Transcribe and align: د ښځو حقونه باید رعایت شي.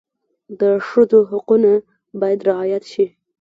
د 0.59 0.61
ښځو 0.87 1.19
حقونه 1.31 1.71
باید 2.19 2.39
رعایت 2.49 2.83
شي. 2.91 3.05